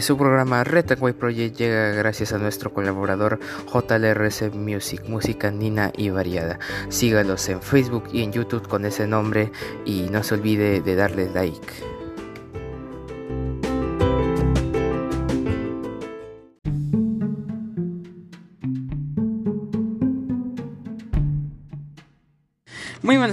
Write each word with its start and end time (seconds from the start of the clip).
Su 0.00 0.16
programa 0.16 0.64
Retaway 0.64 1.12
Project 1.12 1.56
llega 1.56 1.90
gracias 1.90 2.32
a 2.32 2.38
nuestro 2.38 2.72
colaborador 2.72 3.38
JLRC 3.72 4.52
Music, 4.52 5.02
música 5.06 5.52
nina 5.52 5.92
y 5.96 6.10
variada. 6.10 6.58
Sígalos 6.88 7.48
en 7.48 7.62
Facebook 7.62 8.04
y 8.12 8.22
en 8.22 8.32
YouTube 8.32 8.66
con 8.66 8.84
ese 8.86 9.06
nombre 9.06 9.52
y 9.84 10.08
no 10.10 10.24
se 10.24 10.34
olvide 10.34 10.80
de 10.80 10.96
darle 10.96 11.30
like. 11.32 11.93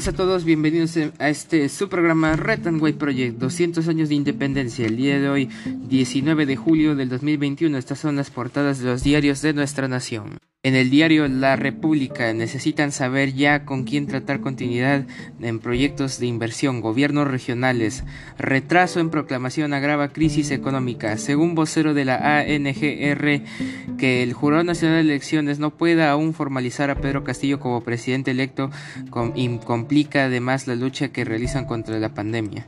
A 0.08 0.14
todos, 0.14 0.46
bienvenidos 0.46 0.98
a 1.20 1.30
este 1.30 1.70
su 1.70 1.88
programa 1.88 2.36
Red 2.36 2.66
and 2.66 2.82
White 2.82 2.98
Project, 2.98 3.38
200 3.38 3.88
años 3.88 4.10
de 4.10 4.16
independencia. 4.16 4.88
El 4.88 4.98
día 4.98 5.20
de 5.20 5.30
hoy, 5.30 5.50
19 5.66 6.48
de 6.48 6.56
julio 6.56 6.96
del 6.96 7.08
2021, 7.08 7.78
estas 7.78 8.00
son 8.00 8.16
las 8.16 8.32
portadas 8.32 8.80
de 8.80 8.86
los 8.86 9.04
diarios 9.04 9.44
de 9.44 9.54
nuestra 9.54 9.88
nación. 9.88 10.40
En 10.64 10.76
el 10.76 10.92
diario 10.92 11.28
La 11.28 11.56
República 11.56 12.32
necesitan 12.34 12.92
saber 12.92 13.34
ya 13.34 13.66
con 13.66 13.84
quién 13.84 14.06
tratar 14.06 14.42
continuidad 14.42 15.06
en 15.42 15.58
proyectos 15.58 16.20
de 16.20 16.28
inversión, 16.28 16.82
gobiernos 16.82 17.28
regionales. 17.28 18.04
Retraso 18.38 19.00
en 19.00 19.10
proclamación 19.10 19.74
agrava 19.74 20.10
crisis 20.10 20.52
económica. 20.52 21.18
Según 21.18 21.56
vocero 21.56 21.96
de 21.96 22.06
la 22.06 22.38
ANGR, 22.38 23.42
que 23.98 24.22
el 24.22 24.34
Jurado 24.34 24.64
Nacional 24.64 24.98
de 24.98 25.14
Elecciones 25.14 25.58
no 25.58 25.72
pueda 25.72 26.12
aún 26.12 26.36
formalizar 26.36 26.92
a 26.92 27.02
Pedro 27.02 27.24
Castillo 27.24 27.60
como 27.60 27.84
presidente 27.84 28.30
electo 28.30 28.70
complica 29.10 30.26
además 30.26 30.68
la 30.68 30.76
lucha 30.76 31.08
que 31.08 31.26
realizan 31.26 31.66
contra 31.66 31.98
la 31.98 32.14
pandemia. 32.14 32.68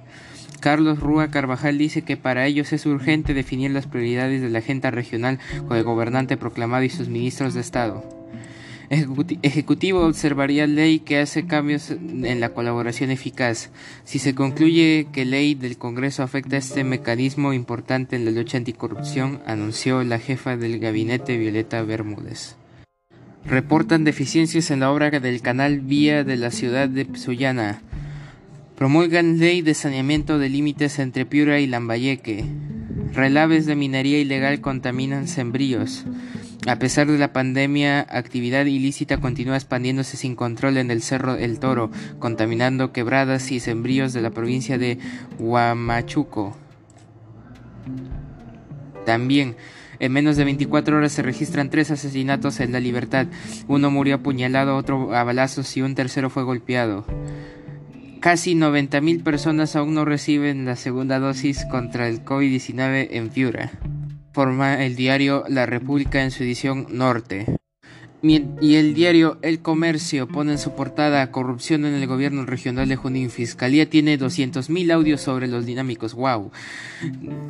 Carlos 0.60 1.00
Rúa 1.00 1.30
Carvajal 1.30 1.78
dice 1.78 2.04
que 2.04 2.18
para 2.18 2.46
ellos 2.46 2.74
es 2.74 2.86
urgente 2.86 3.34
definir 3.34 3.72
las 3.72 3.88
prioridades 3.88 4.42
de 4.42 4.50
la 4.50 4.60
agenda 4.60 4.92
regional 4.92 5.40
con 5.68 5.78
el 5.78 5.84
gobernante 5.84 6.38
proclamado 6.38 6.84
y 6.84 6.90
sus 6.90 7.10
ministros 7.10 7.54
de 7.54 7.62
Estado. 7.62 8.04
Ejecutivo 9.42 10.06
observaría 10.06 10.68
ley 10.68 11.00
que 11.00 11.20
hace 11.20 11.48
cambios 11.48 11.90
en 11.90 12.40
la 12.40 12.50
colaboración 12.50 13.10
eficaz. 13.10 13.72
Si 14.04 14.20
se 14.20 14.36
concluye 14.36 15.08
que 15.12 15.26
ley 15.26 15.56
del 15.56 15.78
Congreso 15.78 16.22
afecta 16.22 16.58
este 16.58 16.84
mecanismo 16.84 17.54
importante 17.54 18.16
en 18.16 18.26
la 18.26 18.32
lucha 18.32 18.58
anticorrupción, 18.58 19.40
anunció 19.48 20.04
la 20.04 20.20
jefa 20.20 20.58
del 20.58 20.80
gabinete 20.80 21.38
Violeta 21.38 21.82
Bermúdez. 21.82 22.56
Reportan 23.46 24.04
deficiencias 24.04 24.70
en 24.70 24.82
la 24.82 24.92
obra 24.92 25.10
del 25.10 25.42
canal 25.42 25.80
vía 25.80 26.24
de 26.24 26.38
la 26.38 26.52
ciudad 26.52 26.88
de 26.88 27.08
Sullana. 27.18 27.82
Promulgan 28.76 29.38
ley 29.38 29.62
de 29.62 29.76
saneamiento 29.76 30.40
de 30.40 30.50
límites 30.50 30.98
entre 30.98 31.28
Piura 31.28 31.60
y 31.60 31.68
Lambayeque. 31.68 32.44
Relaves 33.14 33.68
de 33.68 33.76
minería 33.76 34.20
ilegal 34.20 34.62
contaminan 34.62 35.28
sembríos. 35.28 36.06
A 36.66 36.78
pesar 36.78 37.06
de 37.06 37.20
la 37.20 37.34
pandemia, 37.34 38.00
actividad 38.10 38.66
ilícita 38.66 39.18
continúa 39.18 39.58
expandiéndose 39.58 40.18
sin 40.18 40.36
control 40.36 40.78
en 40.78 40.90
el 40.90 41.04
Cerro 41.04 41.36
El 41.36 41.60
Toro, 41.60 41.92
contaminando 42.18 42.92
quebradas 42.92 43.52
y 43.52 43.60
sembríos 43.60 44.12
de 44.12 44.22
la 44.22 44.32
provincia 44.32 44.80
de 44.80 44.98
Huamachuco. 45.38 46.58
También, 49.06 49.56
en 50.00 50.12
menos 50.12 50.36
de 50.36 50.46
24 50.46 50.98
horas 50.98 51.12
se 51.12 51.22
registran 51.22 51.70
tres 51.70 51.92
asesinatos 51.92 52.60
en 52.60 52.72
la 52.72 52.80
libertad. 52.80 53.28
Uno 53.68 53.92
murió 53.92 54.16
apuñalado, 54.16 54.76
otro 54.78 55.16
a 55.16 55.24
balazos 55.24 55.78
y 55.78 55.84
un 55.84 55.94
tercero 55.94 56.32
fue 56.32 56.44
golpeado. 56.44 57.06
Casi 58.24 58.56
90.000 58.56 59.22
personas 59.22 59.76
aún 59.76 59.96
no 59.96 60.06
reciben 60.06 60.64
la 60.64 60.78
segunda 60.78 61.20
dosis 61.20 61.66
contra 61.70 62.08
el 62.08 62.24
COVID-19 62.24 63.10
en 63.12 63.28
Piura. 63.28 63.74
Forma 64.32 64.82
el 64.86 64.96
diario 64.96 65.44
La 65.50 65.66
República 65.66 66.24
en 66.24 66.32
su 66.32 66.44
edición 66.44 66.88
norte. 66.90 67.58
Y 68.22 68.76
el 68.76 68.94
diario 68.94 69.40
El 69.42 69.60
Comercio 69.60 70.30
pone 70.30 70.54
en 70.54 70.58
su 70.58 70.74
portada 70.74 71.30
Corrupción 71.32 71.84
en 71.84 71.96
el 71.96 72.08
gobierno 72.08 72.46
regional 72.46 72.88
de 72.88 72.96
Junín. 72.96 73.30
Fiscalía 73.30 73.90
tiene 73.90 74.18
200.000 74.18 74.94
audios 74.94 75.20
sobre 75.20 75.50
los 75.50 75.66
dinámicos. 75.66 76.14
¡Wow! 76.14 76.50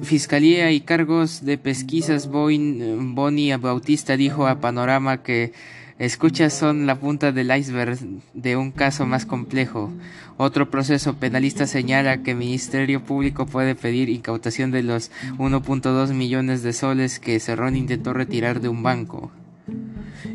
Fiscalía 0.01 0.71
y 0.71 0.81
cargos 0.81 1.45
de 1.45 1.59
pesquisas 1.59 2.27
Boni 2.27 3.55
Bautista 3.57 4.17
dijo 4.17 4.47
a 4.47 4.59
Panorama 4.59 5.21
que 5.21 5.53
Escuchas 5.99 6.53
son 6.53 6.87
la 6.87 6.95
punta 6.95 7.31
del 7.31 7.55
iceberg 7.55 7.99
de 8.33 8.57
un 8.57 8.71
caso 8.71 9.05
más 9.05 9.25
complejo. 9.25 9.91
Otro 10.37 10.71
proceso 10.71 11.15
penalista 11.15 11.67
señala 11.67 12.23
que 12.23 12.31
el 12.31 12.37
Ministerio 12.37 13.03
Público 13.03 13.45
puede 13.45 13.75
pedir 13.75 14.09
incautación 14.09 14.71
de 14.71 14.81
los 14.81 15.11
1.2 15.37 16.13
millones 16.13 16.63
de 16.63 16.73
soles 16.73 17.19
que 17.19 17.39
Cerrón 17.39 17.75
intentó 17.75 18.13
retirar 18.13 18.59
de 18.59 18.69
un 18.69 18.81
banco. 18.81 19.31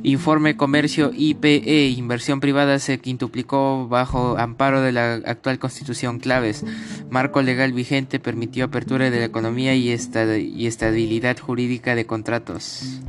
Informe 0.04 0.56
Comercio 0.56 1.10
IPE, 1.12 1.88
inversión 1.88 2.38
privada 2.38 2.78
se 2.78 2.98
quintuplicó 2.98 3.88
bajo 3.88 4.38
amparo 4.38 4.80
de 4.80 4.92
la 4.92 5.14
actual 5.14 5.58
constitución 5.58 6.20
claves. 6.20 6.64
Marco 7.10 7.42
legal 7.42 7.72
vigente 7.72 8.20
permitió 8.20 8.66
apertura 8.66 9.10
de 9.10 9.18
la 9.18 9.24
economía 9.24 9.74
y, 9.74 9.88
y 9.88 10.66
estabilidad 10.66 11.38
jurídica 11.38 11.96
de 11.96 12.06
contratos. 12.06 13.00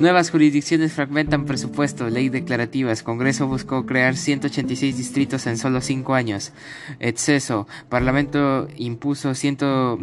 Nuevas 0.00 0.30
jurisdicciones 0.30 0.92
fragmentan 0.92 1.44
presupuesto, 1.44 2.10
ley 2.10 2.28
declarativas. 2.28 3.04
Congreso 3.04 3.46
buscó 3.46 3.86
crear 3.86 4.16
186 4.16 4.96
distritos 4.96 5.46
en 5.46 5.56
solo 5.56 5.80
cinco 5.80 6.14
años. 6.14 6.52
Exceso. 6.98 7.68
Parlamento 7.88 8.66
impuso, 8.76 9.36
ciento, 9.36 10.00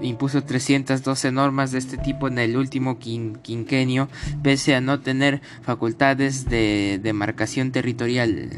impuso 0.00 0.42
312 0.44 1.30
normas 1.30 1.72
de 1.72 1.78
este 1.78 1.98
tipo 1.98 2.28
en 2.28 2.38
el 2.38 2.56
último 2.56 2.98
quinquenio, 2.98 4.08
pese 4.42 4.74
a 4.74 4.80
no 4.80 5.00
tener 5.00 5.42
facultades 5.62 6.46
de 6.46 6.98
demarcación 7.02 7.70
territorial. 7.70 8.50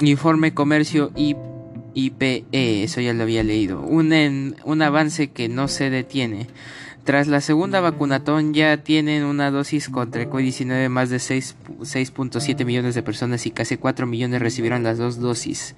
Informe 0.00 0.52
Comercio 0.52 1.10
y 1.16 1.36
IPE, 1.94 2.44
eso 2.84 3.00
ya 3.00 3.14
lo 3.14 3.22
había 3.22 3.42
leído. 3.42 3.80
Un 3.80 4.82
avance 4.82 5.28
que 5.30 5.48
no 5.48 5.68
se 5.68 5.88
detiene. 5.88 6.48
Tras 7.04 7.28
la 7.28 7.40
segunda 7.42 7.80
vacunatón 7.80 8.54
ya 8.54 8.78
tienen 8.78 9.24
una 9.24 9.50
dosis 9.50 9.90
contra 9.90 10.22
el 10.22 10.30
COVID-19 10.30 10.88
más 10.88 11.10
de 11.10 11.18
6.7 11.18 12.64
millones 12.64 12.94
de 12.94 13.02
personas 13.02 13.44
y 13.44 13.50
casi 13.50 13.76
4 13.76 14.06
millones 14.06 14.40
recibieron 14.40 14.82
las 14.82 14.96
dos 14.96 15.20
dosis. 15.20 15.74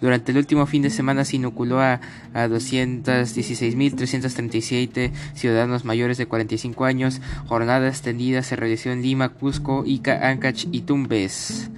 Durante 0.00 0.32
el 0.32 0.38
último 0.38 0.66
fin 0.66 0.82
de 0.82 0.90
semana 0.90 1.24
se 1.24 1.36
inoculó 1.36 1.80
a, 1.80 2.00
a 2.34 2.48
216.337 2.48 5.12
ciudadanos 5.34 5.84
mayores 5.84 6.18
de 6.18 6.26
45 6.26 6.84
años. 6.84 7.20
Jornada 7.46 7.86
extendida 7.86 8.42
se 8.42 8.56
realizó 8.56 8.90
en 8.90 9.02
Lima, 9.02 9.28
Cusco, 9.28 9.84
Ica, 9.86 10.28
Ancash 10.28 10.66
y 10.72 10.80
Tumbes 10.80 11.70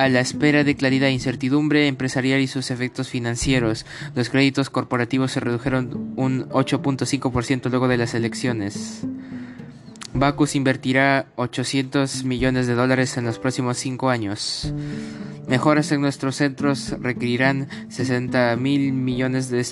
a 0.00 0.08
la 0.08 0.20
espera 0.20 0.64
de 0.64 0.76
claridad 0.76 1.10
e 1.10 1.12
incertidumbre 1.12 1.86
empresarial 1.86 2.40
y 2.40 2.46
sus 2.46 2.70
efectos 2.70 3.10
financieros. 3.10 3.84
Los 4.14 4.30
créditos 4.30 4.70
corporativos 4.70 5.32
se 5.32 5.40
redujeron 5.40 6.14
un 6.16 6.48
8.5% 6.48 7.68
luego 7.68 7.86
de 7.86 7.98
las 7.98 8.14
elecciones. 8.14 9.02
Bacus 10.14 10.56
invertirá 10.56 11.26
800 11.36 12.24
millones 12.24 12.66
de 12.66 12.74
dólares 12.74 13.18
en 13.18 13.26
los 13.26 13.38
próximos 13.38 13.76
cinco 13.76 14.08
años. 14.08 14.72
Mejoras 15.46 15.92
en 15.92 16.00
nuestros 16.00 16.36
centros 16.36 16.94
requerirán 17.00 17.68
60 17.90 18.56
mil 18.56 18.94
millones 18.94 19.50
de 19.50 19.64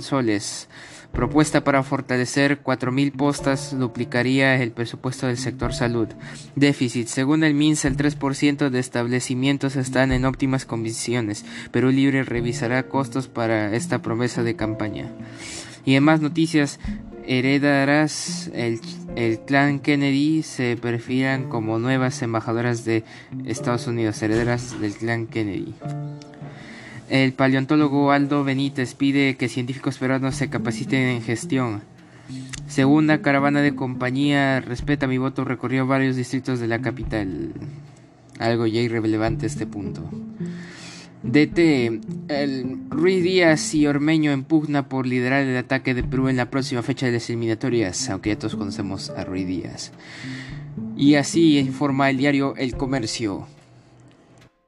soles. 0.00 0.68
Propuesta 1.12 1.64
para 1.64 1.82
fortalecer 1.82 2.62
4.000 2.62 3.12
postas 3.12 3.76
duplicaría 3.76 4.62
el 4.62 4.70
presupuesto 4.70 5.26
del 5.26 5.36
sector 5.36 5.74
salud. 5.74 6.08
Déficit. 6.54 7.08
Según 7.08 7.42
el 7.42 7.54
MINSA, 7.54 7.88
el 7.88 7.96
3% 7.96 8.70
de 8.70 8.78
establecimientos 8.78 9.74
están 9.74 10.12
en 10.12 10.24
óptimas 10.24 10.64
condiciones. 10.64 11.44
Perú 11.72 11.90
Libre 11.90 12.22
revisará 12.22 12.84
costos 12.84 13.26
para 13.26 13.74
esta 13.74 14.00
promesa 14.00 14.44
de 14.44 14.54
campaña. 14.54 15.10
Y 15.84 15.94
en 15.94 16.04
más 16.04 16.20
noticias, 16.20 16.78
heredarás 17.26 18.50
el, 18.54 18.80
el, 19.16 19.40
clan 19.40 19.80
Kennedy 19.80 20.42
se 20.42 20.76
perfilan 20.76 21.48
como 21.48 21.78
nuevas 21.78 22.22
embajadoras 22.22 22.84
de 22.84 23.04
Estados 23.44 23.86
Unidos, 23.86 24.22
herederas 24.22 24.80
del 24.80 24.94
clan 24.94 25.26
Kennedy. 25.26 25.74
El 27.08 27.32
paleontólogo 27.32 28.12
Aldo 28.12 28.44
Benítez 28.44 28.94
pide 28.94 29.36
que 29.36 29.48
científicos 29.48 29.96
peruanos 29.96 30.34
se 30.34 30.50
capaciten 30.50 31.08
en 31.08 31.22
gestión. 31.22 31.80
Segunda 32.66 33.22
caravana 33.22 33.62
de 33.62 33.74
compañía 33.74 34.60
Respeta 34.60 35.06
mi 35.06 35.16
voto 35.16 35.44
recorrió 35.44 35.86
varios 35.86 36.16
distritos 36.16 36.60
de 36.60 36.68
la 36.68 36.80
capital. 36.80 37.54
Algo 38.38 38.66
ya 38.66 38.82
irrelevante 38.82 39.46
este 39.46 39.66
punto. 39.66 40.02
DT, 41.22 42.00
el 42.28 42.78
Ruiz 42.90 43.24
Díaz 43.24 43.74
y 43.74 43.86
Ormeño 43.86 44.30
en 44.30 44.44
por 44.44 45.06
liderar 45.06 45.44
el 45.44 45.56
ataque 45.56 45.94
de 45.94 46.04
Perú 46.04 46.28
en 46.28 46.36
la 46.36 46.50
próxima 46.50 46.82
fecha 46.82 47.06
de 47.06 47.12
las 47.12 47.28
eliminatorias, 47.30 48.10
aunque 48.10 48.30
ya 48.30 48.38
todos 48.38 48.54
conocemos 48.54 49.10
a 49.10 49.24
Ruiz 49.24 49.46
Díaz. 49.46 49.92
Y 50.96 51.14
así 51.14 51.58
informa 51.58 52.10
el 52.10 52.18
diario 52.18 52.54
El 52.56 52.76
Comercio. 52.76 53.46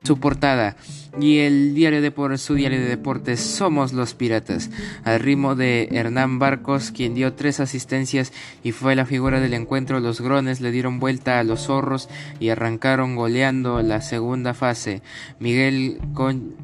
Su 0.02 0.18
portada. 0.18 0.76
Y 1.20 1.38
el 1.38 1.74
diario 1.74 2.00
de 2.00 2.38
su 2.38 2.54
diario 2.54 2.78
de 2.78 2.86
deportes 2.86 3.40
Somos 3.40 3.92
los 3.92 4.14
Piratas. 4.14 4.70
Al 5.04 5.20
ritmo 5.20 5.54
de 5.54 5.88
Hernán 5.92 6.38
Barcos 6.38 6.90
quien 6.90 7.14
dio 7.14 7.34
tres 7.34 7.60
asistencias 7.60 8.32
y 8.62 8.72
fue 8.72 8.94
la 8.94 9.04
figura 9.04 9.40
del 9.40 9.52
encuentro 9.52 10.00
los 10.00 10.20
Grones 10.20 10.60
le 10.62 10.70
dieron 10.70 11.00
vuelta 11.00 11.38
a 11.38 11.44
los 11.44 11.66
zorros 11.66 12.08
y 12.38 12.48
arrancaron 12.48 13.14
goleando 13.14 13.82
la 13.82 14.00
segunda 14.00 14.54
fase. 14.54 15.02
Miguel 15.38 16.00
Con 16.14 16.54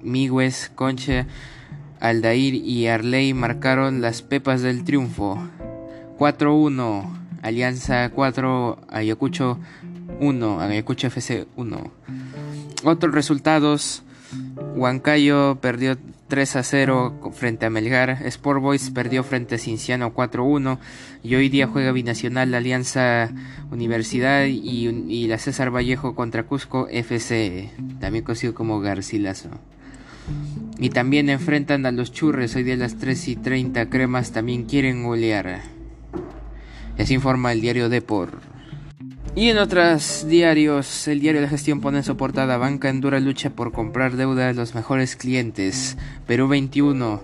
Migues 0.00 0.70
Concha 0.74 1.26
Aldair 2.00 2.54
y 2.54 2.86
Arley 2.86 3.34
marcaron 3.34 4.00
las 4.00 4.22
pepas 4.22 4.62
del 4.62 4.84
triunfo. 4.84 5.38
4-1 6.18 7.04
Alianza 7.42 8.08
4 8.08 8.78
Ayacucho 8.88 9.58
1 10.20 10.60
Ayacucho 10.60 11.06
FC 11.08 11.46
1 11.56 11.92
otros 12.84 13.14
resultados. 13.14 14.02
Huancayo 14.74 15.58
perdió 15.60 15.96
3 16.28 16.56
a 16.56 16.62
0 16.62 17.32
frente 17.34 17.66
a 17.66 17.70
Melgar. 17.70 18.10
Sport 18.26 18.60
Boys 18.60 18.90
perdió 18.90 19.24
frente 19.24 19.54
a 19.54 19.58
Cinciano 19.58 20.12
4 20.12 20.44
1. 20.44 20.78
Y 21.22 21.34
hoy 21.34 21.48
día 21.48 21.66
juega 21.66 21.92
binacional 21.92 22.50
la 22.50 22.58
Alianza 22.58 23.30
Universidad 23.70 24.44
y, 24.44 25.26
la 25.26 25.38
César 25.38 25.74
Vallejo 25.74 26.14
contra 26.14 26.44
Cusco 26.44 26.88
FC, 26.88 27.70
también 28.00 28.24
conocido 28.24 28.54
como 28.54 28.80
Garcilaso. 28.80 29.48
Y 30.78 30.90
también 30.90 31.30
enfrentan 31.30 31.86
a 31.86 31.92
los 31.92 32.12
Churres 32.12 32.54
hoy 32.54 32.62
día 32.62 32.74
a 32.74 32.78
las 32.78 32.98
3 32.98 33.28
y 33.28 33.36
30. 33.36 33.88
Cremas 33.88 34.32
también 34.32 34.64
quieren 34.64 35.02
golear. 35.02 35.62
Así 36.98 37.14
informa 37.14 37.52
el 37.52 37.60
diario 37.60 37.88
Depor. 37.88 38.47
Y 39.38 39.50
en 39.50 39.58
otros 39.58 40.26
diarios, 40.26 41.06
el 41.06 41.20
diario 41.20 41.40
de 41.40 41.46
gestión 41.46 41.80
pone 41.80 41.98
en 41.98 42.02
su 42.02 42.16
portada 42.16 42.56
Banca 42.56 42.88
en 42.88 43.00
dura 43.00 43.20
lucha 43.20 43.50
por 43.50 43.70
comprar 43.70 44.16
deuda 44.16 44.48
de 44.48 44.54
los 44.54 44.74
mejores 44.74 45.14
clientes. 45.14 45.96
Perú 46.26 46.48
21. 46.48 47.22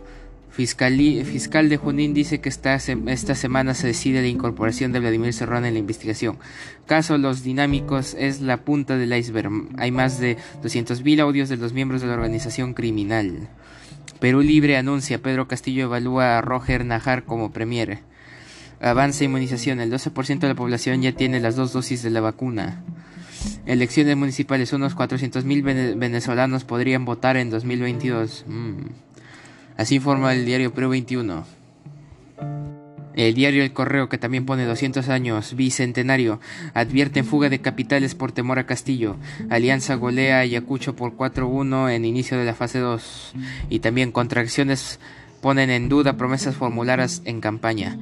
Fiscal, 0.49 0.97
fiscal 1.25 1.69
de 1.69 1.77
Junín 1.77 2.15
dice 2.15 2.41
que 2.41 2.49
esta, 2.49 2.77
esta 2.77 3.35
semana 3.35 3.75
se 3.75 3.89
decide 3.89 4.23
la 4.23 4.29
incorporación 4.29 4.93
de 4.93 5.01
Vladimir 5.01 5.33
Serrano 5.33 5.67
en 5.67 5.75
la 5.75 5.81
investigación. 5.81 6.39
Caso 6.87 7.19
Los 7.19 7.43
Dinámicos 7.43 8.15
es 8.17 8.41
la 8.41 8.59
punta 8.59 8.97
del 8.97 9.13
iceberg. 9.13 9.51
Hay 9.77 9.91
más 9.91 10.21
de 10.21 10.37
200.000 10.63 11.21
audios 11.21 11.49
de 11.49 11.57
los 11.57 11.73
miembros 11.73 12.01
de 12.01 12.07
la 12.07 12.15
organización 12.15 12.75
criminal. 12.75 13.49
Perú 14.21 14.41
Libre 14.41 14.77
anuncia 14.77 15.21
Pedro 15.21 15.49
Castillo 15.49 15.83
evalúa 15.83 16.39
a 16.39 16.43
Roger 16.43 16.85
Najar 16.85 17.25
como 17.25 17.51
premier. 17.51 18.14
Avance 18.85 19.25
inmunización. 19.25 19.81
El 19.81 19.91
12% 19.91 20.41
de 20.41 20.49
la 20.49 20.55
población 20.55 21.01
ya 21.01 21.13
tiene 21.13 21.41
las 21.41 21.57
dos 21.57 21.73
dosis 21.73 22.03
de 22.03 22.11
la 22.11 22.21
vacuna. 22.21 22.83
Elecciones 23.65 24.17
municipales. 24.17 24.73
Unos 24.75 24.95
400.000 24.95 25.99
venezolanos 25.99 26.65
podrían 26.65 27.07
votar 27.07 27.39
en 27.39 27.49
2022. 27.49 28.45
Mm. 28.47 28.75
Así 29.79 29.97
informa 29.97 30.35
el 30.35 30.45
diario 30.45 30.75
Perú 30.75 30.91
21. 30.91 31.47
El 33.15 33.35
diario 33.35 33.63
El 33.63 33.73
Correo, 33.73 34.09
que 34.09 34.19
también 34.19 34.45
pone 34.45 34.67
200 34.67 35.09
años, 35.09 35.55
bicentenario, 35.55 36.41
advierte 36.75 37.23
fuga 37.23 37.49
de 37.49 37.61
capitales 37.61 38.15
por 38.15 38.33
temor 38.33 38.59
a 38.59 38.67
Castillo. 38.67 39.17
Alianza 39.51 39.95
golea 39.95 40.39
a 40.39 40.41
Ayacucho 40.41 40.97
por 40.97 41.17
4-1 41.17 41.95
en 41.95 42.05
inicio 42.05 42.37
de 42.37 42.45
la 42.45 42.55
fase 42.55 42.81
2. 42.81 43.35
Y 43.71 43.79
también 43.79 44.11
contracciones 44.11 44.99
ponen 45.45 45.69
en 45.69 45.91
duda 45.91 46.17
promesas 46.17 46.57
formuladas 46.57 47.21
en 47.27 47.43
campaña. 47.43 47.99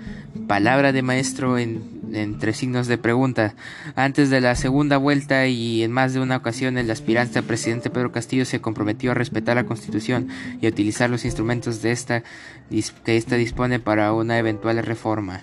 Palabra 0.46 0.92
de 0.92 1.02
maestro 1.02 1.58
en, 1.58 1.82
entre 2.12 2.52
signos 2.52 2.86
de 2.86 2.98
pregunta. 2.98 3.56
Antes 3.96 4.30
de 4.30 4.40
la 4.40 4.54
segunda 4.54 4.96
vuelta 4.96 5.48
y 5.48 5.82
en 5.82 5.90
más 5.90 6.14
de 6.14 6.20
una 6.20 6.36
ocasión 6.36 6.78
el 6.78 6.88
aspirante 6.88 7.40
a 7.40 7.42
presidente 7.42 7.90
Pedro 7.90 8.12
Castillo 8.12 8.44
se 8.44 8.60
comprometió 8.60 9.10
a 9.10 9.14
respetar 9.14 9.56
la 9.56 9.64
Constitución 9.64 10.28
y 10.60 10.66
a 10.66 10.68
utilizar 10.68 11.10
los 11.10 11.24
instrumentos 11.24 11.82
de 11.82 11.90
esta 11.90 12.22
que 13.04 13.16
ésta 13.16 13.34
dispone 13.34 13.80
para 13.80 14.12
una 14.12 14.38
eventual 14.38 14.80
reforma. 14.80 15.42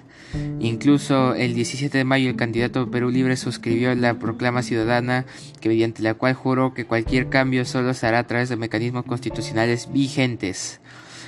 Incluso 0.61 1.35
el 1.35 1.53
17 1.53 1.97
de 1.97 2.05
mayo 2.05 2.29
el 2.29 2.37
candidato 2.37 2.89
Perú 2.89 3.09
Libre 3.09 3.35
suscribió 3.35 3.93
la 3.93 4.13
proclama 4.13 4.63
ciudadana 4.63 5.25
que 5.59 5.67
mediante 5.67 6.01
la 6.01 6.13
cual 6.13 6.33
juró 6.33 6.73
que 6.73 6.85
cualquier 6.85 7.27
cambio 7.27 7.65
solo 7.65 7.93
se 7.93 8.07
hará 8.07 8.19
a 8.19 8.27
través 8.27 8.47
de 8.47 8.55
mecanismos 8.55 9.03
constitucionales 9.03 9.91
vigentes. 9.91 10.79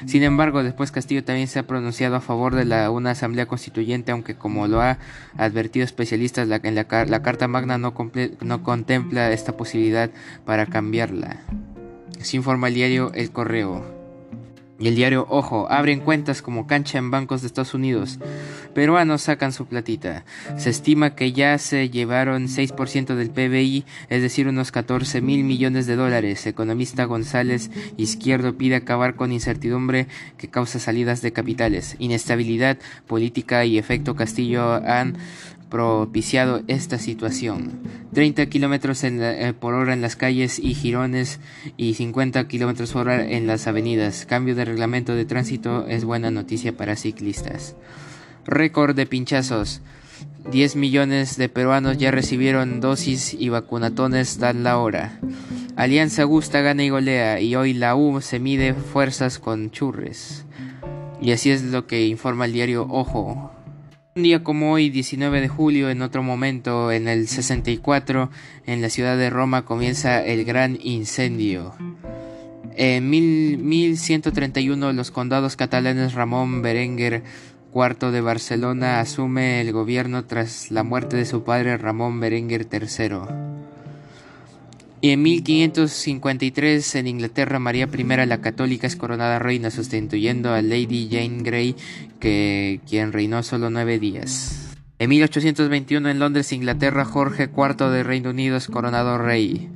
Sin 0.06 0.24
embargo, 0.24 0.64
después 0.64 0.92
Castillo 0.92 1.24
también 1.24 1.48
se 1.48 1.60
ha 1.60 1.68
pronunciado 1.68 2.16
a 2.16 2.22
favor 2.22 2.56
de 2.56 2.90
una 2.90 3.12
asamblea 3.12 3.46
constituyente, 3.46 4.12
aunque 4.12 4.36
como 4.36 4.68
lo 4.68 4.82
ha 4.82 4.98
advertido 5.38 5.86
especialistas, 5.86 6.48
la, 6.48 6.60
Carta 7.22 7.48
Magna 7.48 7.78
no, 7.78 7.94
no 8.42 8.64
contempla 8.64 9.32
esta 9.32 9.58
posibilidad 9.58 10.10
para 10.46 10.66
cambiarla. 10.66 11.38
Así 12.20 12.38
informa 12.38 12.68
el 12.68 12.76
diario 12.76 13.12
El 13.14 13.32
Correo. 13.32 14.02
Y 14.82 14.88
el 14.88 14.96
diario 14.96 15.28
Ojo, 15.30 15.68
abren 15.70 16.00
cuentas 16.00 16.42
como 16.42 16.66
cancha 16.66 16.98
en 16.98 17.12
bancos 17.12 17.42
de 17.42 17.48
Estados 17.48 17.76
Unidos. 17.76 18.18
Peruanos 18.74 19.24
sacan 19.24 19.52
su 19.52 19.66
platita. 19.66 20.24
Se 20.58 20.70
estima 20.70 21.16
que 21.16 21.34
ya 21.34 21.58
se 21.58 21.90
llevaron 21.90 22.48
6% 22.48 23.16
del 23.16 23.30
PBI, 23.30 23.86
es 24.10 24.22
decir, 24.22 24.48
unos 24.48 24.72
14 24.72 25.22
mil 25.22 25.44
millones 25.44 25.88
de 25.88 25.96
dólares. 25.96 26.46
Economista 26.48 27.06
González 27.06 27.70
Izquierdo 27.98 28.58
pide 28.58 28.76
acabar 28.76 29.16
con 29.16 29.32
incertidumbre 29.32 30.08
que 30.38 30.50
causa 30.50 30.80
salidas 30.80 31.22
de 31.22 31.34
capitales. 31.34 31.96
Inestabilidad 32.00 32.78
política 33.08 33.66
y 33.66 33.78
efecto 33.78 34.16
Castillo 34.16 34.74
han 34.74 35.18
propiciado 35.72 36.62
esta 36.68 37.00
situación. 37.00 37.80
30 38.14 38.46
kilómetros 38.48 39.04
eh, 39.04 39.54
por 39.58 39.74
hora 39.74 39.94
en 39.94 40.02
las 40.02 40.18
calles 40.18 40.60
y 40.60 40.76
girones 40.76 41.40
y 41.78 41.94
50 41.94 42.48
kilómetros 42.48 42.92
por 42.92 43.08
hora 43.08 43.24
en 43.24 43.48
las 43.48 43.66
avenidas. 43.68 44.26
Cambio 44.26 44.54
de 44.54 44.66
reglamento 44.66 45.16
de 45.16 45.26
tránsito 45.26 45.88
es 45.88 46.04
buena 46.04 46.30
noticia 46.30 46.76
para 46.76 46.98
ciclistas. 46.98 47.76
Récord 48.46 48.96
de 48.96 49.06
pinchazos. 49.06 49.82
10 50.52 50.76
millones 50.76 51.38
de 51.38 51.50
peruanos 51.50 51.98
ya 51.98 52.10
recibieron 52.10 52.82
dosis 52.82 53.36
y 53.36 53.50
vacunatones 53.50 54.40
dan 54.40 54.64
la 54.64 54.80
hora. 54.80 55.20
Alianza 55.76 56.24
Gusta 56.24 56.62
gana 56.62 56.84
y 56.84 56.90
golea 56.90 57.40
y 57.40 57.56
hoy 57.56 57.74
la 57.74 57.96
U 57.96 58.20
se 58.22 58.40
mide 58.40 58.74
fuerzas 58.74 59.38
con 59.38 59.70
churres. 59.70 60.46
Y 61.22 61.32
así 61.32 61.52
es 61.52 61.64
lo 61.64 61.86
que 61.86 62.08
informa 62.08 62.46
el 62.46 62.54
diario 62.54 62.88
Ojo. 62.90 63.52
Un 64.16 64.24
día 64.24 64.44
como 64.44 64.74
hoy, 64.74 64.90
19 64.90 65.40
de 65.40 65.48
julio, 65.48 65.90
en 65.90 66.02
otro 66.02 66.24
momento, 66.24 66.92
en 66.92 67.08
el 67.08 67.28
64, 67.28 68.30
en 68.66 68.82
la 68.82 68.90
ciudad 68.90 69.18
de 69.18 69.30
Roma 69.30 69.64
comienza 69.64 70.26
el 70.26 70.44
gran 70.44 70.78
incendio. 70.82 71.76
En 72.76 73.10
1131, 73.10 74.94
los 74.94 75.12
condados 75.12 75.56
catalanes 75.56 76.14
Ramón 76.14 76.62
Berenguer 76.62 77.24
IV 77.74 78.12
de 78.12 78.22
Barcelona 78.22 79.00
asume 79.00 79.62
el 79.62 79.72
gobierno 79.72 80.26
tras 80.26 80.72
la 80.72 80.84
muerte 80.84 81.18
de 81.18 81.26
su 81.26 81.44
padre 81.44 81.78
Ramón 81.78 82.20
Berenguer 82.20 82.68
III. 82.72 83.62
Y 85.04 85.10
en 85.10 85.22
1553 85.24 86.96
en 86.96 87.08
Inglaterra 87.08 87.58
María 87.58 87.90
I 87.92 88.04
la 88.28 88.42
católica 88.42 88.86
es 88.86 88.96
coronada 88.96 89.40
reina 89.40 89.72
sustituyendo 89.72 90.54
a 90.54 90.62
Lady 90.62 91.10
Jane 91.10 91.42
Grey 91.42 91.76
que 92.20 92.82
quien 92.88 93.12
reinó 93.12 93.42
solo 93.42 93.72
nueve 93.72 93.98
días. 93.98 94.76
En 95.00 95.10
1821 95.10 96.08
en 96.08 96.20
Londres, 96.20 96.52
Inglaterra, 96.54 97.06
Jorge 97.06 97.46
IV 97.46 97.90
de 97.90 98.04
Reino 98.04 98.30
Unido 98.30 98.58
es 98.58 98.68
coronado 98.68 99.18
rey. 99.18 99.68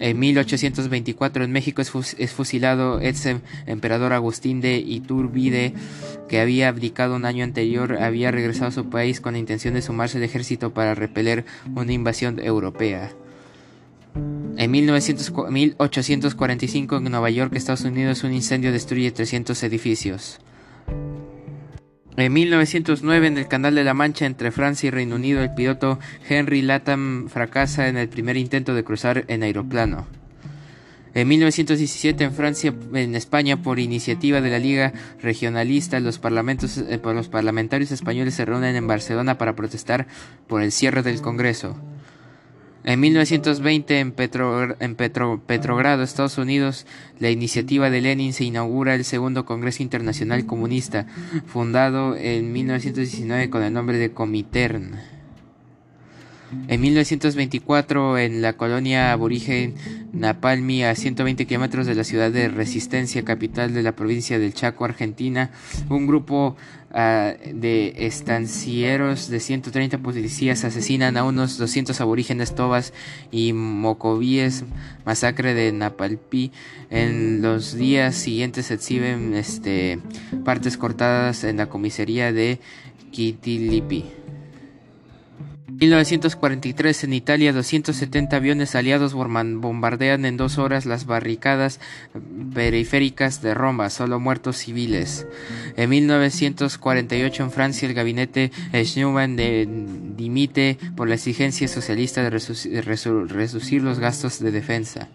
En 0.00 0.18
1824 0.18 1.44
en 1.44 1.52
México 1.52 1.80
es, 1.82 1.90
fusilado 2.32 3.00
ex 3.02 3.28
emperador 3.66 4.14
Agustín 4.14 4.62
de 4.62 4.78
Iturbide, 4.78 5.74
que 6.26 6.40
había 6.40 6.68
abdicado 6.68 7.16
un 7.16 7.26
año 7.26 7.44
anterior, 7.44 7.98
había 8.00 8.30
regresado 8.30 8.68
a 8.68 8.72
su 8.72 8.88
país 8.88 9.20
con 9.20 9.34
la 9.34 9.38
intención 9.38 9.74
de 9.74 9.82
sumarse 9.82 10.16
al 10.16 10.24
ejército 10.24 10.72
para 10.72 10.94
repeler 10.94 11.44
una 11.74 11.92
invasión 11.92 12.38
europea. 12.38 13.12
En 14.56 14.70
1845 14.70 16.96
en 16.96 17.04
Nueva 17.04 17.28
York, 17.28 17.54
Estados 17.54 17.82
Unidos, 17.82 18.24
un 18.24 18.32
incendio 18.32 18.72
destruye 18.72 19.10
300 19.10 19.62
edificios. 19.62 20.40
En 22.20 22.34
1909 22.34 23.28
en 23.28 23.38
el 23.38 23.48
Canal 23.48 23.74
de 23.74 23.82
la 23.82 23.94
Mancha 23.94 24.26
entre 24.26 24.50
Francia 24.50 24.88
y 24.88 24.90
Reino 24.90 25.16
Unido, 25.16 25.40
el 25.40 25.54
piloto 25.54 25.98
Henry 26.28 26.60
Latham 26.60 27.30
fracasa 27.30 27.88
en 27.88 27.96
el 27.96 28.10
primer 28.10 28.36
intento 28.36 28.74
de 28.74 28.84
cruzar 28.84 29.24
en 29.28 29.42
aeroplano. 29.42 30.06
En 31.14 31.26
1917 31.26 32.22
en 32.22 32.32
Francia, 32.34 32.74
en 32.92 33.14
España, 33.14 33.62
por 33.62 33.78
iniciativa 33.78 34.42
de 34.42 34.50
la 34.50 34.58
Liga 34.58 34.92
Regionalista, 35.22 35.96
eh, 35.96 36.00
los 36.02 36.18
parlamentarios 36.18 37.90
españoles 37.90 38.34
se 38.34 38.44
reúnen 38.44 38.76
en 38.76 38.86
Barcelona 38.86 39.38
para 39.38 39.56
protestar 39.56 40.06
por 40.46 40.60
el 40.60 40.72
cierre 40.72 41.02
del 41.02 41.22
Congreso. 41.22 41.74
En 42.82 42.98
1920, 43.00 43.98
en, 43.98 44.12
Petrogrado, 45.46 46.02
Estados 46.02 46.38
Unidos, 46.38 46.86
la 47.18 47.30
iniciativa 47.30 47.90
de 47.90 48.00
Lenin 48.00 48.32
se 48.32 48.44
inaugura 48.44 48.94
el 48.94 49.04
segundo 49.04 49.44
Congreso 49.44 49.82
Internacional 49.82 50.46
Comunista, 50.46 51.06
fundado 51.46 52.16
en 52.16 52.52
1919 52.52 53.50
con 53.50 53.62
el 53.62 53.72
nombre 53.74 53.98
de 53.98 54.12
Comintern. 54.12 55.19
En 56.68 56.80
1924, 56.80 58.18
en 58.18 58.42
la 58.42 58.54
colonia 58.54 59.12
aborigen 59.12 59.74
Napalmi, 60.12 60.82
a 60.82 60.94
120 60.94 61.46
kilómetros 61.46 61.86
de 61.86 61.94
la 61.94 62.02
ciudad 62.02 62.32
de 62.32 62.48
Resistencia, 62.48 63.24
capital 63.24 63.72
de 63.72 63.82
la 63.82 63.92
provincia 63.92 64.38
del 64.38 64.52
Chaco, 64.54 64.84
Argentina, 64.84 65.50
un 65.88 66.08
grupo 66.08 66.56
uh, 66.90 66.94
de 67.54 67.94
estancieros 67.98 69.28
de 69.28 69.38
130 69.38 69.98
policías 69.98 70.64
asesinan 70.64 71.16
a 71.16 71.24
unos 71.24 71.56
200 71.56 72.00
aborígenes 72.00 72.54
tobas 72.54 72.92
y 73.30 73.52
mocovíes, 73.52 74.64
masacre 75.04 75.54
de 75.54 75.70
Napalpi. 75.72 76.50
En 76.90 77.42
los 77.42 77.76
días 77.76 78.16
siguientes 78.16 78.66
se 78.66 78.74
exhiben 78.74 79.34
este, 79.34 80.00
partes 80.44 80.76
cortadas 80.76 81.44
en 81.44 81.58
la 81.58 81.66
comisaría 81.66 82.32
de 82.32 82.58
Kitilipi. 83.12 84.19
1943 85.80 87.04
en 87.04 87.14
Italia 87.14 87.54
270 87.54 88.36
aviones 88.36 88.74
aliados 88.74 89.14
bombardean 89.14 90.26
en 90.26 90.36
dos 90.36 90.58
horas 90.58 90.84
las 90.84 91.06
barricadas 91.06 91.80
periféricas 92.52 93.40
de 93.40 93.54
Roma, 93.54 93.88
solo 93.88 94.20
muertos 94.20 94.58
civiles. 94.58 95.26
En 95.78 95.88
1948 95.88 97.44
en 97.44 97.50
Francia 97.50 97.88
el 97.88 97.94
gabinete 97.94 98.52
Schneemann 98.74 99.36
dimite 100.18 100.76
por 100.96 101.08
la 101.08 101.14
exigencia 101.14 101.66
socialista 101.66 102.22
de 102.22 102.28
reducir 102.28 103.82
los 103.82 103.98
gastos 104.00 104.38
de 104.38 104.50
defensa. 104.50 105.08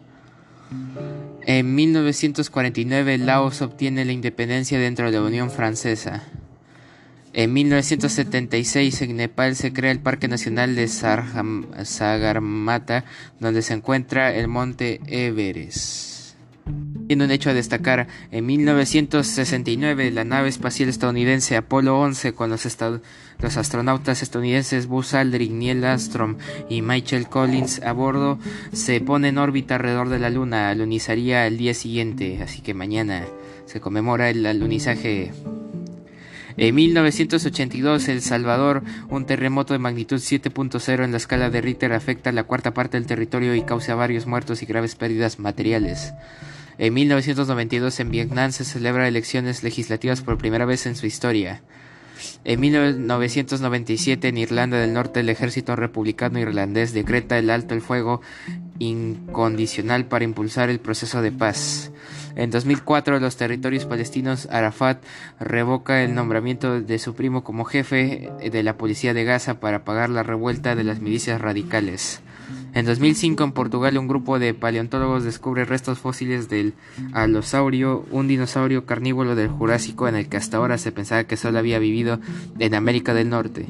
En 1.46 1.76
1949 1.76 3.20
Laos 3.20 3.62
obtiene 3.62 4.04
la 4.04 4.14
independencia 4.14 4.80
dentro 4.80 5.12
de 5.12 5.20
la 5.20 5.28
Unión 5.28 5.52
Francesa. 5.52 6.24
En 7.38 7.52
1976 7.52 9.02
en 9.02 9.18
Nepal 9.18 9.58
se 9.58 9.74
crea 9.74 9.92
el 9.92 10.00
Parque 10.00 10.30
Nacional 10.30 10.74
de 10.74 10.88
Sagarmatha, 10.88 13.04
donde 13.42 13.62
se 13.62 13.74
encuentra 13.74 14.34
el 14.34 14.48
monte 14.48 15.02
Everest. 15.06 16.38
Tiene 17.08 17.26
un 17.26 17.32
hecho 17.32 17.50
a 17.50 17.54
destacar, 17.54 18.08
en 18.32 18.46
1969 18.46 20.12
la 20.12 20.24
nave 20.24 20.48
espacial 20.48 20.88
estadounidense 20.88 21.58
Apolo 21.58 22.00
11 22.00 22.32
con 22.32 22.52
los, 22.52 22.66
astronautas 23.58 24.22
estadounidenses 24.22 24.88
Buzz 24.88 25.14
Aldrin, 25.14 25.60
Neil 25.60 25.84
Armstrong 25.84 26.38
y 26.70 26.82
Michael 26.82 27.28
Collins 27.28 27.82
a 27.82 27.92
bordo 27.92 28.40
se 28.72 29.02
pone 29.02 29.28
en 29.28 29.40
órbita 29.40 29.76
alrededor 29.76 30.08
de 30.08 30.20
la 30.20 30.30
Luna, 30.30 30.70
alunizaría 30.70 31.48
el 31.48 31.58
día 31.58 31.74
siguiente, 31.74 32.42
así 32.42 32.62
que 32.62 32.74
mañana 32.74 33.26
se 33.66 33.82
conmemora 33.82 34.30
el 34.30 34.46
alunizaje 34.46 35.34
en 36.58 36.76
1982, 36.76 38.08
El 38.08 38.22
Salvador, 38.22 38.84
un 39.10 39.26
terremoto 39.26 39.74
de 39.74 39.80
magnitud 39.80 40.18
7.0 40.18 41.04
en 41.04 41.12
la 41.12 41.18
escala 41.18 41.50
de 41.50 41.62
Richter 41.62 41.92
afecta 41.94 42.32
la 42.32 42.44
cuarta 42.44 42.74
parte 42.74 42.98
del 42.98 43.08
territorio 43.08 43.56
y 43.56 43.64
causa 43.64 43.96
varios 43.96 44.26
muertos 44.26 44.64
y 44.64 44.66
graves 44.66 44.96
pérdidas 44.96 45.40
materiales. 45.40 46.14
En 46.78 46.94
1992, 46.94 48.00
en 48.00 48.12
Vietnam 48.12 48.52
se 48.52 48.66
celebra 48.66 49.08
elecciones 49.08 49.64
legislativas 49.64 50.22
por 50.22 50.38
primera 50.38 50.66
vez 50.66 50.86
en 50.86 50.96
su 50.96 51.06
historia. 51.06 51.62
En 52.44 52.60
1997, 52.60 54.28
en 54.28 54.38
Irlanda 54.38 54.78
del 54.78 54.94
Norte, 54.94 55.20
el 55.20 55.30
ejército 55.30 55.76
republicano 55.76 56.40
irlandés 56.40 56.94
decreta 56.94 57.38
el 57.38 57.50
alto 57.50 57.74
el 57.74 57.82
fuego 57.82 58.22
incondicional 58.80 60.06
para 60.06 60.26
impulsar 60.26 60.70
el 60.70 60.80
proceso 60.80 61.22
de 61.22 61.32
paz. 61.32 61.92
En 62.36 62.52
2004, 62.52 63.20
los 63.20 63.38
territorios 63.38 63.86
palestinos, 63.86 64.48
Arafat 64.52 65.02
revoca 65.40 66.04
el 66.04 66.14
nombramiento 66.14 66.82
de 66.82 67.00
su 67.00 67.16
primo 67.16 67.44
como 67.44 67.64
jefe 67.64 68.30
de 68.52 68.64
la 68.64 68.78
policía 68.78 69.14
de 69.14 69.24
Gaza 69.24 69.60
para 69.60 69.78
apagar 69.78 70.10
la 70.10 70.24
revuelta 70.24 70.76
de 70.76 70.84
las 70.84 71.00
milicias 71.00 71.40
radicales. 71.40 72.22
En 72.74 72.86
2005, 72.86 73.42
en 73.42 73.52
Portugal, 73.54 73.98
un 73.98 74.10
grupo 74.10 74.38
de 74.38 74.54
paleontólogos 74.54 75.24
descubre 75.24 75.64
restos 75.64 75.98
fósiles 75.98 76.50
del 76.50 76.74
alosaurio, 77.14 78.06
un 78.12 78.28
dinosaurio 78.28 78.86
carnívoro 78.86 79.36
del 79.36 79.48
Jurásico 79.48 80.10
en 80.10 80.16
el 80.16 80.28
que 80.28 80.36
hasta 80.36 80.58
ahora 80.58 80.78
se 80.78 80.92
pensaba 80.92 81.24
que 81.24 81.38
solo 81.38 81.58
había 81.58 81.80
vivido 81.80 82.20
en 82.60 82.76
América 82.76 83.14
del 83.14 83.30
Norte. 83.30 83.66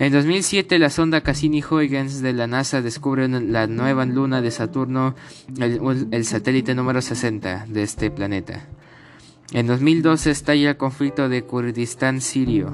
En 0.00 0.14
2007, 0.14 0.78
la 0.78 0.88
sonda 0.88 1.20
Cassini-Huygens 1.20 2.22
de 2.22 2.32
la 2.32 2.46
NASA 2.46 2.80
descubre 2.80 3.28
la 3.28 3.66
nueva 3.66 4.06
luna 4.06 4.40
de 4.40 4.50
Saturno, 4.50 5.14
el, 5.58 6.24
satélite 6.24 6.74
número 6.74 7.02
60 7.02 7.66
de 7.68 7.82
este 7.82 8.10
planeta. 8.10 8.66
En 9.52 9.66
2012 9.66 10.30
estalla 10.30 10.70
el 10.70 10.76
conflicto 10.78 11.28
de 11.28 11.42
Kurdistán 11.42 12.22
sirio. 12.22 12.72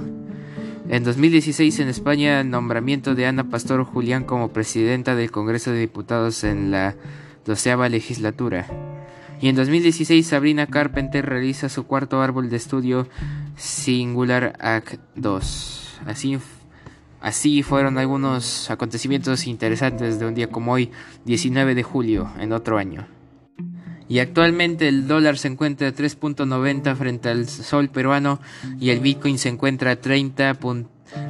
En 0.89 1.03
2016 1.03 1.81
en 1.81 1.89
España 1.89 2.43
el 2.43 2.51
nombramiento 2.51 3.17
de 3.17 3.27
Ana 3.27 3.51
Pastor 3.51 3.83
Julián 3.83 4.23
como 4.23 4.53
presidenta 4.53 5.17
del 5.17 5.33
Congreso 5.33 5.73
de 5.73 5.81
Diputados 5.81 6.45
en 6.45 6.71
la 6.71 6.95
doceava 7.45 7.89
legislatura. 7.89 8.69
Y 9.41 9.49
en 9.49 9.57
2016 9.57 10.25
Sabrina 10.25 10.69
Carpenter 10.69 11.27
realiza 11.27 11.69
su 11.71 11.89
cuarto 11.89 12.23
árbol 12.23 12.51
de 12.51 12.57
estudio 12.57 13.09
Singular 13.57 14.57
Act 14.61 15.01
2. 15.17 16.03
Así 16.07 16.39
Así 17.21 17.63
fueron 17.63 17.99
algunos 17.99 18.71
acontecimientos 18.71 19.47
interesantes 19.47 20.19
de 20.19 20.27
un 20.27 20.35
día 20.35 20.49
como 20.49 20.73
hoy, 20.73 20.91
19 21.25 21.75
de 21.75 21.83
julio, 21.83 22.31
en 22.39 22.53
otro 22.53 22.79
año. 22.79 23.07
Y 24.09 24.21
actualmente 24.21 24.87
el 24.87 25.09
dólar 25.09 25.37
se 25.37 25.49
encuentra 25.49 25.89
a 25.89 25.93
3.90 25.93 26.95
frente 26.95 27.29
al 27.29 27.49
sol 27.49 27.89
peruano 27.89 28.41
y 28.79 28.91
el 28.91 29.01
Bitcoin 29.01 29.39
se 29.39 29.49
encuentra 29.49 29.93
a 29.93 29.97
30 29.97 30.55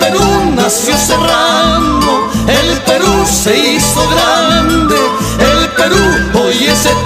El 0.00 0.54
nació 0.54 0.96
cerrado 0.96 1.45
se 3.46 3.56
hizo 3.74 4.08
grande. 4.08 4.96
El 5.38 5.68
Perú 5.76 6.04
hoy 6.34 6.64
es 6.64 6.84
eterno 6.84 7.05